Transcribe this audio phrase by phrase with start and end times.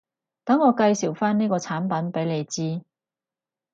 [0.45, 2.83] 等我介紹返呢個產品畀你知